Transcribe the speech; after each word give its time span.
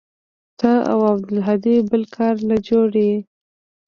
ته 0.59 0.71
او 0.91 0.99
عبدالهادي 1.13 1.75
بل 1.89 2.03
کار 2.15 2.35
له 2.49 2.55
جوړ 2.67 2.89
يې. 3.05 3.15